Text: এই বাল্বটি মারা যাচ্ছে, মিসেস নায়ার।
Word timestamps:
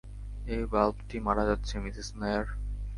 এই 0.47 0.63
বাল্বটি 0.71 1.17
মারা 1.27 1.43
যাচ্ছে, 1.49 1.73
মিসেস 1.83 2.09
নায়ার। 2.19 2.45